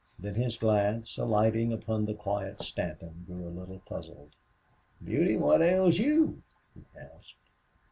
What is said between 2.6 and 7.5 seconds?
Stanton, grew a little puzzled. "Beauty, what ails you?" he asked.